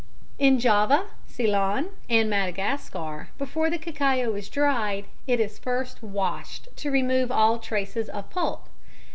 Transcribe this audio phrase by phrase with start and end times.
[0.39, 6.89] _In Java, Ceylon and Madagascar before the cacao is dried, it is first washed to
[6.89, 8.67] remove all traces of pulp.